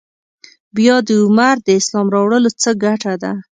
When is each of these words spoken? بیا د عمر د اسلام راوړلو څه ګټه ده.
بیا 0.75 0.95
د 1.07 1.09
عمر 1.23 1.55
د 1.65 1.67
اسلام 1.79 2.07
راوړلو 2.15 2.49
څه 2.61 2.69
ګټه 2.83 3.13
ده. 3.23 3.31